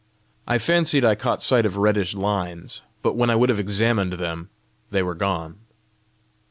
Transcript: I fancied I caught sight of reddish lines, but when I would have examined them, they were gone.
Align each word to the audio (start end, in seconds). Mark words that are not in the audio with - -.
I 0.47 0.57
fancied 0.57 1.05
I 1.05 1.13
caught 1.13 1.43
sight 1.43 1.63
of 1.63 1.77
reddish 1.77 2.15
lines, 2.15 2.81
but 3.03 3.13
when 3.15 3.29
I 3.29 3.35
would 3.35 3.49
have 3.49 3.59
examined 3.59 4.13
them, 4.13 4.49
they 4.89 5.03
were 5.03 5.13
gone. 5.13 5.59